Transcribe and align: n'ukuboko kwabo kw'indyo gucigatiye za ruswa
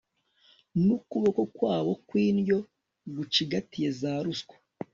n'ukuboko 0.83 1.41
kwabo 1.55 1.91
kw'indyo 2.07 2.57
gucigatiye 3.15 3.89
za 3.99 4.13
ruswa 4.23 4.55